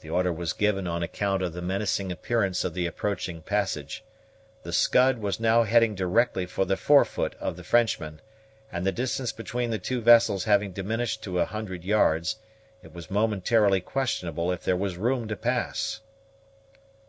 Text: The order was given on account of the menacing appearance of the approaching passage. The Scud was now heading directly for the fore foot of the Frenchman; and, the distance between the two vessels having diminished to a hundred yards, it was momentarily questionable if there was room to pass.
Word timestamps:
The 0.00 0.10
order 0.10 0.32
was 0.32 0.52
given 0.52 0.88
on 0.88 1.00
account 1.04 1.42
of 1.42 1.52
the 1.52 1.62
menacing 1.62 2.10
appearance 2.10 2.64
of 2.64 2.74
the 2.74 2.86
approaching 2.86 3.40
passage. 3.40 4.02
The 4.64 4.72
Scud 4.72 5.18
was 5.18 5.38
now 5.38 5.62
heading 5.62 5.94
directly 5.94 6.44
for 6.44 6.64
the 6.64 6.76
fore 6.76 7.04
foot 7.04 7.36
of 7.36 7.54
the 7.56 7.62
Frenchman; 7.62 8.20
and, 8.72 8.84
the 8.84 8.90
distance 8.90 9.30
between 9.30 9.70
the 9.70 9.78
two 9.78 10.00
vessels 10.00 10.42
having 10.42 10.72
diminished 10.72 11.22
to 11.22 11.38
a 11.38 11.44
hundred 11.44 11.84
yards, 11.84 12.38
it 12.82 12.92
was 12.92 13.12
momentarily 13.12 13.80
questionable 13.80 14.50
if 14.50 14.64
there 14.64 14.74
was 14.76 14.96
room 14.96 15.28
to 15.28 15.36
pass. 15.36 16.00